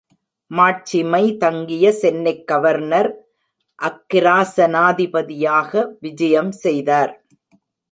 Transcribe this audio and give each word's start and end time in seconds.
மாட்சிமை 0.51 1.37
தங்கிய 1.37 1.91
சென்னைக் 1.91 2.47
கவர்னர் 2.47 3.09
அக்கிராசனாதிபதியாக 3.79 5.71
விஜயம் 5.99 6.51
செய்தார். 6.63 7.13